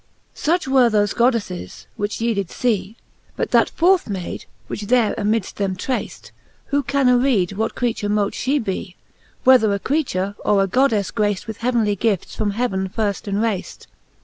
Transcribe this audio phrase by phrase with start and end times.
[0.33, 0.39] XXV.
[0.39, 2.97] Such were thofe Goddefles, which ye did fee;
[3.35, 6.31] But that fourth Mayd, which there amidft them traced,
[6.73, 8.95] Who can aread, what creature mote fhe bee,
[9.43, 13.85] Whether a creature, or a goddefle graced With heavenly gifts from heaven firft enraced